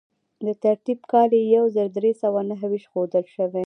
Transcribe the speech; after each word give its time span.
د 0.45 0.47
ترتیب 0.63 0.99
کال 1.11 1.29
یې 1.37 1.43
یو 1.55 1.65
زر 1.75 1.87
درې 1.97 2.11
سوه 2.21 2.39
نهه 2.49 2.65
ویشت 2.71 2.87
ښودل 2.91 3.25
شوی. 3.35 3.59